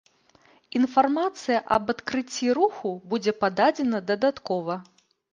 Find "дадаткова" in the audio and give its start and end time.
4.13-4.79